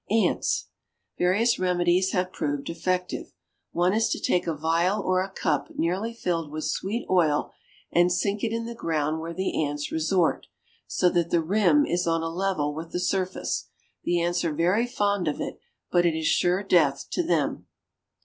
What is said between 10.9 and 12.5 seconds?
that the rim is on a